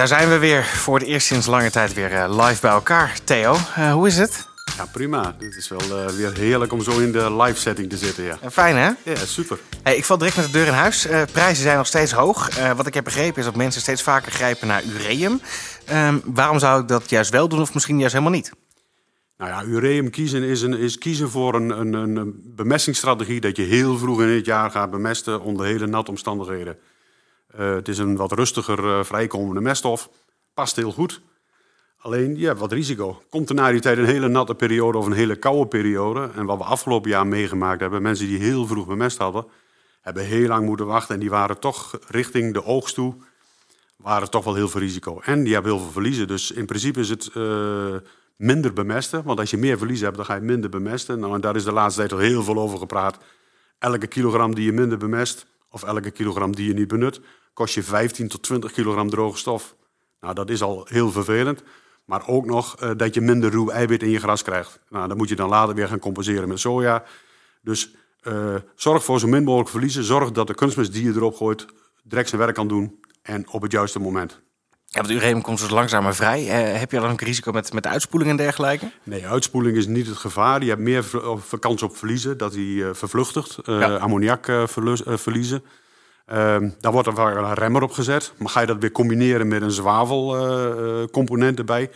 [0.00, 3.18] Daar zijn we weer voor het eerst sinds lange tijd weer eh, live bij elkaar.
[3.24, 4.48] Theo, uh, hoe is het?
[4.76, 5.36] Ja, prima.
[5.38, 8.24] Het is wel uh, weer heerlijk om zo in de live setting te zitten.
[8.24, 8.38] Ja.
[8.50, 8.90] Fijn hè?
[9.02, 9.58] Ja, super.
[9.82, 11.06] Hey, ik val direct met de deur in huis.
[11.32, 12.48] prijzen zijn nog steeds hoog.
[12.76, 15.40] wat ik heb begrepen is dat mensen steeds vaker grijpen naar ureum.
[15.84, 18.52] Ehm, waarom zou ik dat juist wel doen of misschien juist helemaal niet?
[19.36, 23.62] Nou ja, ureum kiezen is, een, is kiezen voor een, een, een bemestingsstrategie dat je
[23.62, 26.78] heel vroeg in het jaar gaat bemesten onder hele natte omstandigheden.
[27.58, 30.10] Uh, het is een wat rustiger uh, vrijkomende meststof.
[30.54, 31.20] Past heel goed.
[31.98, 33.22] Alleen, je hebt wat risico.
[33.30, 36.30] Komt er na die tijd een hele natte periode of een hele koude periode...
[36.34, 38.02] en wat we afgelopen jaar meegemaakt hebben...
[38.02, 39.46] mensen die heel vroeg bemest hadden...
[40.00, 43.14] hebben heel lang moeten wachten en die waren toch richting de oogst toe...
[43.96, 45.20] waren toch wel heel veel risico.
[45.20, 46.26] En die hebben heel veel verliezen.
[46.26, 47.94] Dus in principe is het uh,
[48.36, 49.22] minder bemesten.
[49.24, 51.18] Want als je meer verliezen hebt, dan ga je minder bemesten.
[51.20, 53.18] Nou, en daar is de laatste tijd al heel veel over gepraat.
[53.78, 55.46] Elke kilogram die je minder bemest...
[55.70, 57.20] of elke kilogram die je niet benut
[57.52, 59.76] kost je 15 tot 20 kilogram droge stof.
[60.20, 61.62] Nou, dat is al heel vervelend.
[62.10, 64.80] Maar ook nog uh, dat je minder ruw eiwit in je gras krijgt.
[64.88, 67.04] Nou, dat moet je dan later weer gaan compenseren met soja.
[67.62, 70.04] Dus uh, zorg voor zo min mogelijk verliezen.
[70.04, 71.66] Zorg dat de kunstmest die je erop gooit
[72.02, 73.00] direct zijn werk kan doen.
[73.22, 74.40] En op het juiste moment.
[74.86, 76.42] Ja, want ureum komt dus langzamer vrij.
[76.42, 78.90] Uh, heb je dan ook risico met, met uitspoeling en dergelijke?
[79.02, 80.62] Nee, uitspoeling is niet het gevaar.
[80.62, 81.04] Je hebt meer
[81.60, 83.58] kans op verliezen, dat hij vervluchtigt.
[83.64, 83.96] Ja.
[83.96, 84.52] Ammoniak
[85.04, 85.64] verliezen.
[86.32, 88.32] Uh, daar wordt er wel een remmer op gezet.
[88.38, 91.90] Maar ga je dat weer combineren met een zwavelcomponent uh, erbij...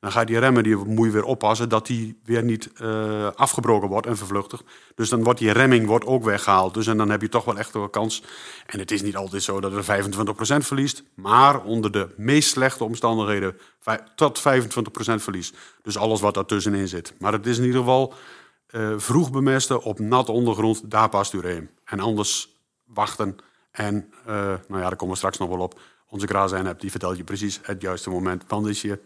[0.00, 1.68] dan ga je die remmen die moet je weer oppassen...
[1.68, 4.62] dat die weer niet uh, afgebroken wordt en vervluchtigt.
[4.94, 6.74] Dus dan wordt die remming wordt ook weggehaald.
[6.74, 8.22] Dus en dan heb je toch wel echt een kans.
[8.66, 10.16] En het is niet altijd zo dat er 25%
[10.66, 11.02] verliest...
[11.14, 13.56] maar onder de meest slechte omstandigheden
[14.14, 14.42] tot 25%
[15.14, 15.52] verlies.
[15.82, 17.14] Dus alles wat daartussenin zit.
[17.18, 18.14] Maar het is in ieder geval
[18.96, 20.90] vroeg bemesten op nat ondergrond...
[20.90, 21.70] daar past u heen.
[21.84, 23.36] En anders wachten
[23.78, 25.80] en uh, nou ja, daar komen we straks nog wel op.
[26.08, 28.44] Onze grazen die vertelt je precies het juiste moment.
[28.48, 29.00] Wanneer je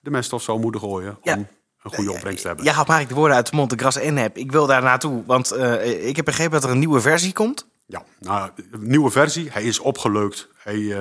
[0.00, 1.46] de meststof zou moeten gooien om
[1.82, 2.64] een goede opbrengst te hebben.
[2.64, 4.36] Ja, maar ik de woorden uit de mond, de gras en heb.
[4.36, 7.66] Ik wil daar naartoe, want uh, ik heb begrepen dat er een nieuwe versie komt.
[7.86, 9.50] Ja, nou, een nieuwe versie.
[9.50, 10.48] Hij is opgeleukt.
[10.56, 10.98] Hij, uh,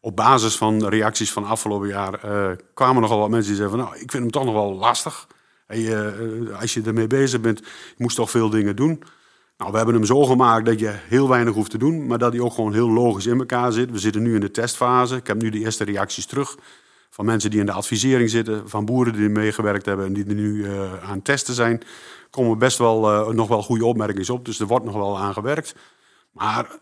[0.00, 2.18] op basis van reacties van afgelopen jaar
[2.74, 3.86] kwamen nogal wat mensen die zeiden van...
[3.86, 5.26] nou, ik vind hem toch nog wel lastig.
[5.66, 6.12] Hey,
[6.52, 9.02] als je ermee bezig bent, je moest toch veel dingen doen...
[9.58, 12.32] Nou, we hebben hem zo gemaakt dat je heel weinig hoeft te doen, maar dat
[12.32, 13.90] hij ook gewoon heel logisch in elkaar zit.
[13.90, 15.16] We zitten nu in de testfase.
[15.16, 16.56] Ik heb nu de eerste reacties terug
[17.10, 20.34] van mensen die in de advisering zitten, van boeren die meegewerkt hebben en die er
[20.34, 21.82] nu uh, aan het testen zijn.
[22.30, 25.32] Komen best wel uh, nog wel goede opmerkingen op, dus er wordt nog wel aan
[25.32, 25.74] gewerkt.
[26.32, 26.78] Maar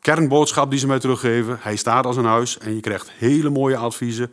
[0.00, 3.76] kernboodschap die ze mij teruggeven, hij staat als een huis en je krijgt hele mooie
[3.76, 4.32] adviezen.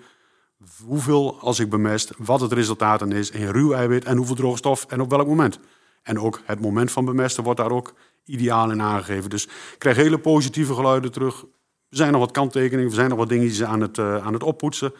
[0.85, 4.57] Hoeveel als ik bemest, wat het resultaat dan is in ruw eiwit en hoeveel droge
[4.57, 5.59] stof en op welk moment.
[6.07, 7.93] En ook het moment van bemesten wordt daar ook
[8.25, 9.29] ideaal in aangegeven.
[9.29, 11.41] Dus ik krijg hele positieve geluiden terug.
[11.89, 14.43] Er zijn nog wat kanttekeningen, er zijn nog wat dingetjes aan het, uh, aan het
[14.43, 14.93] oppoetsen.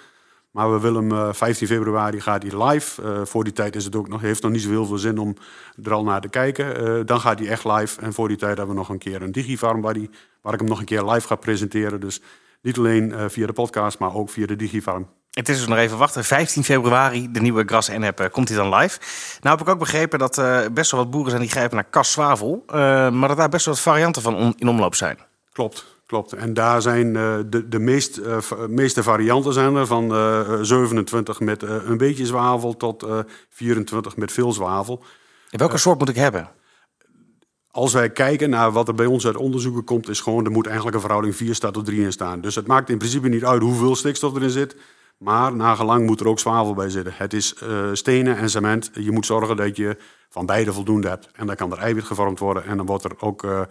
[0.51, 3.01] Maar we willen hem uh, 15 februari gaat hij live.
[3.01, 5.17] Uh, voor die tijd is het ook nog, heeft nog niet zo heel veel zin
[5.17, 5.35] om
[5.84, 7.06] er al naar te kijken.
[7.06, 8.01] Dan gaat hij echt live.
[8.01, 10.09] En voor die tijd hebben we nog een keer een digifarm waar, die,
[10.41, 12.00] waar ik hem nog een keer live ga presenteren.
[12.00, 12.22] Dus
[12.62, 15.07] niet alleen via de podcast, maar ook via de digifarm.
[15.37, 16.23] Het is dus nog even wachten.
[16.23, 18.99] 15 februari, de nieuwe Gras en app komt hij dan live.
[19.41, 21.89] Nou heb ik ook begrepen dat uh, best wel wat boeren zijn die grijpen naar
[21.89, 22.63] kaszwavel.
[22.67, 22.73] Uh,
[23.09, 25.17] maar dat daar best wel wat varianten van in omloop zijn.
[25.51, 26.33] Klopt, klopt.
[26.33, 28.21] En daar zijn uh, de, de meest,
[28.67, 29.87] meeste varianten zijn er.
[29.87, 33.07] Van 27 met een beetje zwavel tot
[33.49, 35.03] 24 met veel zwavel.
[35.49, 36.49] En welke soort moet ik hebben?
[37.71, 40.65] Als wij kijken naar wat er bij ons uit onderzoeken komt, is gewoon er moet
[40.65, 42.41] eigenlijk een verhouding 4 staat tot 3 in staan.
[42.41, 44.75] Dus het maakt in principe niet uit hoeveel stikstof erin zit.
[45.17, 47.13] Maar nagelang moet er ook zwavel bij zitten.
[47.16, 48.91] Het is uh, stenen en cement.
[48.94, 49.97] Je moet zorgen dat je
[50.29, 51.29] van beide voldoende hebt.
[51.33, 52.66] En dan kan er eiwit gevormd worden.
[52.66, 53.61] En dan wordt er ook uh,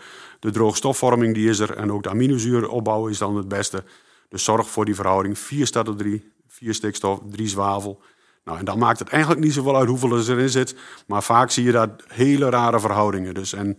[0.41, 1.77] de droogstofvorming, die is er.
[1.77, 3.85] En ook de aminozuuropbouw is dan het beste.
[4.29, 5.39] Dus zorg voor die verhouding.
[5.39, 8.01] 4 staat er 3, 4 stikstof, 3 zwavel.
[8.45, 10.77] Nou, en dan maakt het eigenlijk niet zoveel uit hoeveel er erin zit.
[11.07, 13.35] Maar vaak zie je daar hele rare verhoudingen.
[13.35, 13.77] Dus en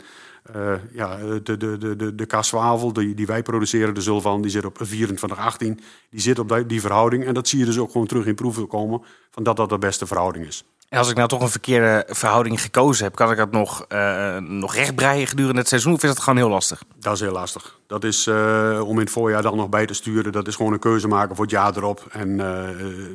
[0.56, 4.66] uh, ja, de, de, de, de, de die, die wij produceren, de Zulvan, die zit
[4.66, 5.79] op 2418.
[6.09, 7.26] Die zit op die, die verhouding.
[7.26, 9.02] En dat zie je dus ook gewoon terug in proeven komen.
[9.32, 10.64] Van dat dat de beste verhouding is.
[10.89, 14.75] Als ik nou toch een verkeerde verhouding gekozen heb, kan ik dat nog, uh, nog
[14.75, 15.93] rechtbreien gedurende het seizoen?
[15.93, 16.84] Of is dat gewoon heel lastig?
[16.99, 17.79] Dat is heel lastig.
[17.87, 20.31] Dat is uh, om in het voorjaar dan nog bij te sturen.
[20.31, 22.05] Dat is gewoon een keuze maken voor het jaar erop.
[22.11, 22.69] En uh,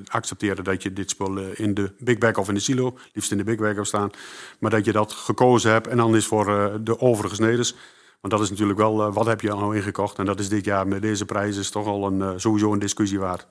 [0.07, 3.39] accepteren dat je dit spul in de big bag of in de silo, liefst in
[3.39, 4.11] de big bag hebt staan.
[4.59, 5.87] Maar dat je dat gekozen hebt.
[5.87, 6.45] En dan is voor
[6.85, 7.75] de overige sneders.
[8.21, 10.19] Want dat is natuurlijk wel, wat heb je nou ingekocht?
[10.19, 13.47] En dat is dit jaar met deze prijzen toch al een, sowieso een discussie waard.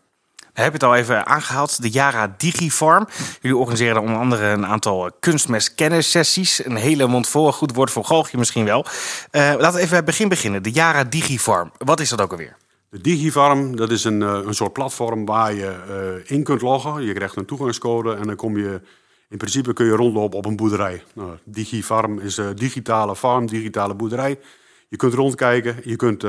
[0.53, 3.07] We hebben het al even aangehaald, de Jara Digifarm.
[3.41, 6.65] Jullie organiseren onder andere een aantal kunstmestkennissessies.
[6.65, 8.85] Een hele mond vol, goed woord voor Golgje misschien wel.
[8.85, 10.63] Uh, laten we even bij het begin beginnen.
[10.63, 12.57] De Jara Digifarm, wat is dat ook alweer?
[12.89, 17.03] De Digifarm, dat is een, een soort platform waar je in kunt loggen.
[17.03, 18.81] Je krijgt een toegangscode en dan kom je...
[19.29, 21.03] In principe kun je rondlopen op een boerderij.
[21.13, 24.39] Nou, Digifarm is een digitale farm, digitale boerderij.
[24.87, 26.25] Je kunt rondkijken, je kunt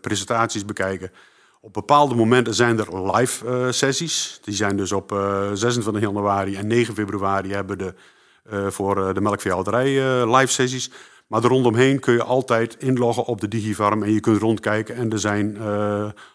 [0.00, 1.10] presentaties bekijken.
[1.64, 4.38] Op bepaalde momenten zijn er live uh, sessies.
[4.42, 7.94] Die zijn dus op uh, 26 januari en 9 februari hebben de,
[8.52, 9.88] uh, voor de melkveehouderij
[10.36, 10.90] live sessies.
[11.26, 14.94] Maar er rondomheen kun je altijd inloggen op de Digifarm en je kunt rondkijken.
[14.94, 15.58] En er zijn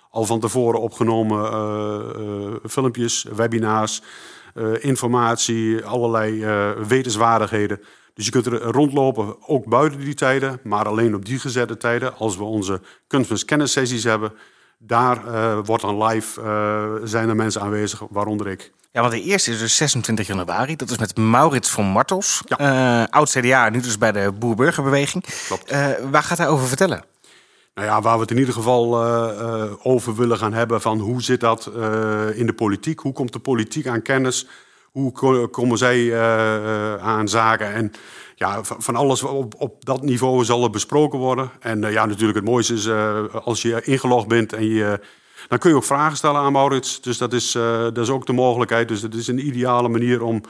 [0.09, 4.01] al van tevoren opgenomen filmpjes, webinars,
[4.79, 6.45] informatie, allerlei
[6.87, 7.79] wetenswaardigheden.
[8.13, 12.17] Dus je kunt er rondlopen, ook buiten die tijden, maar alleen op die gezette tijden.
[12.17, 14.33] Als we onze kunstmens hebben,
[14.77, 18.71] daar uh, wordt dan live, uh, zijn er mensen aanwezig, waaronder ik.
[18.91, 20.75] Ja, want de eerste is dus 26 januari.
[20.75, 22.41] Dat is met Maurits van Martels.
[22.45, 23.01] Ja.
[23.01, 25.23] Uh, oud CDA, nu dus bij de Boerburgerbeweging.
[25.47, 25.71] Klopt.
[26.11, 27.03] waar gaat hij over vertellen?
[27.73, 29.03] Nou ja, waar we het in ieder geval
[29.83, 31.65] over willen gaan hebben van hoe zit dat
[32.33, 32.99] in de politiek?
[32.99, 34.47] Hoe komt de politiek aan kennis?
[34.91, 35.11] Hoe
[35.49, 36.19] komen zij
[36.99, 37.73] aan zaken?
[37.73, 37.91] En
[38.39, 41.49] ja, van alles op, op dat niveau zal er besproken worden.
[41.59, 44.99] En uh, ja, natuurlijk het mooiste is uh, als je ingelogd bent en je...
[45.47, 47.01] Dan kun je ook vragen stellen aan Maurits.
[47.01, 48.87] Dus dat is, uh, dat is ook de mogelijkheid.
[48.87, 50.41] Dus het is een ideale manier om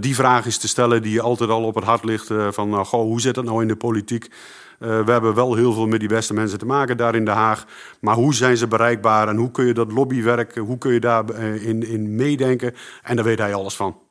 [0.00, 2.30] die vraag eens te stellen die je altijd al op het hart ligt.
[2.50, 4.30] van, goh, hoe zit dat nou in de politiek?
[4.78, 7.64] We hebben wel heel veel met die beste mensen te maken daar in Den Haag.
[8.00, 11.38] Maar hoe zijn ze bereikbaar en hoe kun je dat lobbywerk, hoe kun je daar
[11.40, 12.74] in, in meedenken?
[13.02, 14.05] En daar weet hij alles van.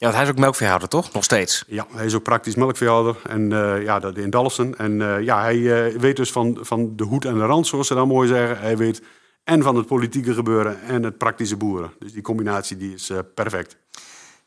[0.00, 1.12] Ja, want hij is ook melkveehouder, toch?
[1.12, 1.64] Nog steeds?
[1.66, 4.78] Ja, hij is ook praktisch melkveehouder en, uh, ja, dat in Dalfsen.
[4.78, 7.86] En uh, ja, hij uh, weet dus van, van de hoed en de rand, zoals
[7.86, 8.58] ze dan mooi zeggen.
[8.58, 9.02] Hij weet
[9.44, 11.92] en van het politieke gebeuren en het praktische boeren.
[11.98, 13.76] Dus die combinatie die is perfect.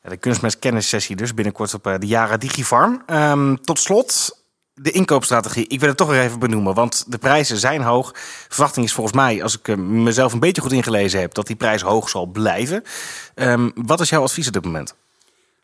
[0.03, 3.03] Ja, de kunstmest dus binnenkort op de Jara Digifarm.
[3.07, 4.39] Um, tot slot,
[4.73, 5.67] de inkoopstrategie.
[5.67, 8.11] Ik wil het toch weer even benoemen, want de prijzen zijn hoog.
[8.49, 11.81] Verwachting is volgens mij, als ik mezelf een beetje goed ingelezen heb, dat die prijs
[11.81, 12.83] hoog zal blijven.
[13.35, 14.95] Um, wat is jouw advies op dit moment?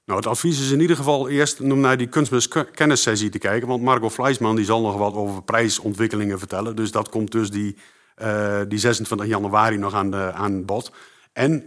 [0.07, 3.67] Nou, het advies is in ieder geval eerst om naar die kunstmest-kennissessie te kijken.
[3.67, 6.75] Want Margot Fleisman die zal nog wat over prijsontwikkelingen vertellen.
[6.75, 7.75] Dus dat komt dus die,
[8.21, 10.91] uh, die 26 januari nog aan, de, aan bod.
[11.33, 11.65] En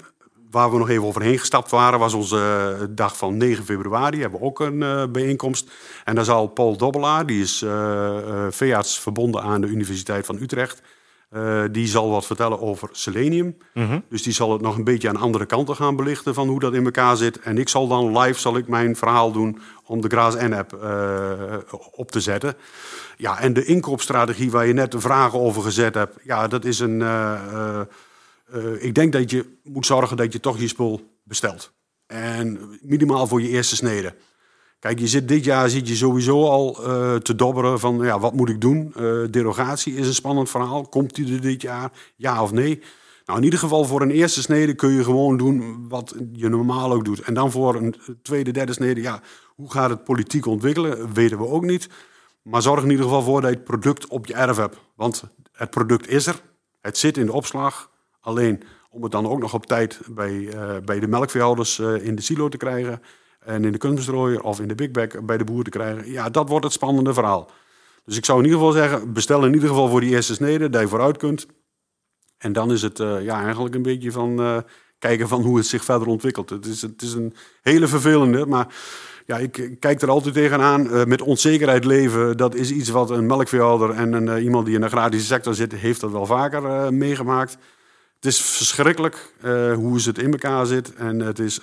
[0.50, 4.20] waar we nog even overheen gestapt waren, was onze dag van 9 februari.
[4.20, 5.70] Hebben we ook een uh, bijeenkomst.
[6.04, 7.64] En daar zal Paul Dobbelaar, die is
[8.50, 10.82] veearts verbonden aan de Universiteit van Utrecht.
[11.36, 13.56] Uh, die zal wat vertellen over selenium.
[13.74, 14.04] Mm -hmm.
[14.08, 16.74] Dus die zal het nog een beetje aan andere kanten gaan belichten van hoe dat
[16.74, 17.40] in elkaar zit.
[17.40, 21.56] En ik zal dan live zal ik mijn verhaal doen om de Graas N-app uh,
[21.90, 22.54] op te zetten.
[23.16, 26.78] Ja, en de inkoopstrategie waar je net de vragen over gezet hebt, ja, dat is
[26.78, 27.00] een.
[27.00, 27.80] Uh,
[28.78, 31.72] ik denk dat je moet zorgen dat je toch je spul bestelt.
[32.06, 34.14] En minimaal voor je eerste snede.
[34.80, 38.34] Kijk, je zit dit jaar zit je sowieso al uh, te dobberen van ja, wat
[38.34, 38.94] moet ik doen?
[38.96, 40.88] Uh, derogatie is een spannend verhaal.
[40.88, 41.92] Komt die er dit jaar?
[42.16, 42.82] Ja of nee?
[43.24, 46.92] Nou, in ieder geval voor een eerste snede kun je gewoon doen wat je normaal
[46.92, 47.20] ook doet.
[47.20, 51.12] En dan voor een tweede, derde snede, ja, hoe gaat het politiek ontwikkelen?
[51.12, 51.88] Weten we ook niet.
[52.42, 54.76] Maar zorg in ieder geval voor dat je het product op je erf hebt.
[54.94, 55.22] Want
[55.52, 56.40] het product is er.
[56.80, 57.90] Het zit in de opslag.
[58.20, 62.22] Alleen om het dan ook nog op tijd bij, uh, bij de melkveehouders in de
[62.22, 63.02] silo te krijgen
[63.44, 66.10] en in de kunstbestrooier of in de Big Bag bij de boer te krijgen.
[66.10, 67.50] Ja, dat wordt het spannende verhaal.
[68.04, 70.70] Dus ik zou in ieder geval zeggen, bestel in ieder geval voor die eerste snede,
[70.70, 71.46] dat je vooruit kunt.
[72.38, 74.56] En dan is het uh, ja, eigenlijk een beetje van uh,
[74.98, 76.50] kijken van hoe het zich verder ontwikkelt.
[76.50, 78.74] Het is, het is een hele vervelende, maar
[79.26, 80.86] ja, ik kijk er altijd tegenaan.
[80.86, 84.80] Uh, met onzekerheid leven, dat is iets wat een melkveehouder en een, iemand die in
[84.80, 87.56] de agrarische sector zit, heeft dat wel vaker meegemaakt.
[88.14, 89.32] Het is verschrikkelijk
[89.74, 91.60] hoe het in elkaar zit en het is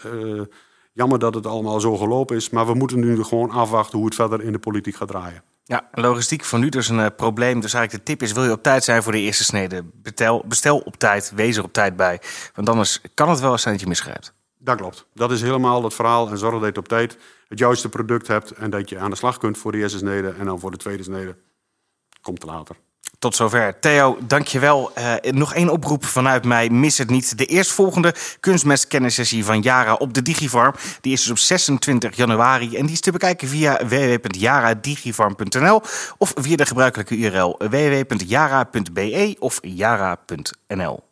[0.98, 2.50] Jammer dat het allemaal zo gelopen is.
[2.50, 5.44] Maar we moeten nu gewoon afwachten hoe het verder in de politiek gaat draaien.
[5.64, 7.60] Ja, logistiek van nu dus een uh, probleem.
[7.60, 9.84] Dus eigenlijk de tip is, wil je op tijd zijn voor de eerste snede?
[9.94, 12.22] Bestel, bestel op tijd, wees er op tijd bij.
[12.56, 14.34] Want anders kan het wel eens zijn dat je misgrijpt.
[14.58, 15.06] Dat klopt.
[15.14, 16.30] Dat is helemaal het verhaal.
[16.30, 18.52] En zorg dat je op tijd het juiste product hebt.
[18.52, 20.30] En dat je aan de slag kunt voor de eerste snede.
[20.30, 21.36] En dan voor de tweede snede.
[22.22, 22.76] Komt later.
[23.20, 23.80] Tot zover.
[23.80, 24.92] Theo, dankjewel.
[24.98, 26.70] Uh, nog één oproep vanuit mij.
[26.70, 27.38] Mis het niet.
[27.38, 30.74] De eerstvolgende kunstmestkennissessie van Jara op de Digifarm.
[31.02, 32.78] Die is dus op 26 januari.
[32.78, 35.82] En die is te bekijken via www.jaradigifarm.nl
[36.18, 41.07] of via de gebruikelijke URL www.jara.be of jara.nl.